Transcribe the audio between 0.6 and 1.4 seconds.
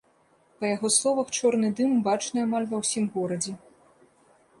яго словах,